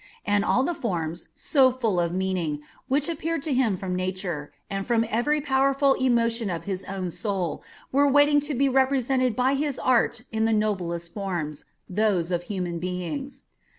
And 0.25 0.43
all 0.43 0.63
the 0.63 0.73
forms, 0.73 1.27
so 1.35 1.71
full 1.71 1.99
of 1.99 2.11
meaning, 2.11 2.63
which 2.87 3.07
appeared 3.07 3.43
to 3.43 3.53
him 3.53 3.77
from 3.77 3.95
Nature, 3.95 4.51
and 4.67 4.83
from 4.83 5.05
every 5.11 5.39
powerful 5.41 5.93
emotion 5.93 6.49
of 6.49 6.63
his 6.63 6.83
own 6.85 7.11
soul, 7.11 7.61
were 7.91 8.09
waiting 8.09 8.39
to 8.49 8.55
be 8.55 8.67
represented 8.67 9.35
by 9.35 9.53
his 9.53 9.77
art 9.77 10.23
in 10.31 10.45
the 10.45 10.53
noblest 10.53 11.09
of 11.09 11.13
forms, 11.13 11.65
those 11.87 12.31
of 12.31 12.41
human 12.49 12.79
beings. 12.79 13.43